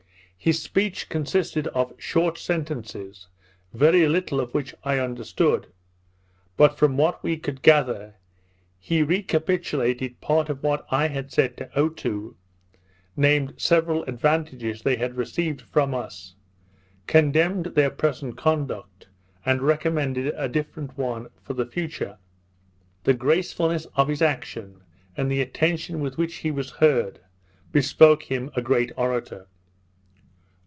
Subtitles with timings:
[0.43, 3.27] His speech consisted of short sentences,
[3.75, 5.67] very little of which I understood;
[6.57, 8.15] but, from what we could gather,
[8.79, 12.33] he recapitulated part of what I had said to Otoo;
[13.15, 16.33] named several advantages they had received from us;
[17.05, 19.05] condemned their present conduct,
[19.45, 22.17] and recommended a different one for the future.
[23.03, 24.81] The gracefulness of his action,
[25.15, 27.19] and the attention with which he was heard,
[27.71, 29.45] bespoke him a great orator.